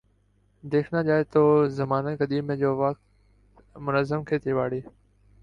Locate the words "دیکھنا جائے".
0.63-1.23